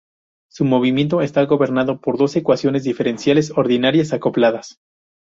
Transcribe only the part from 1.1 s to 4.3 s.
está gobernado por dos ecuaciones diferenciales ordinarias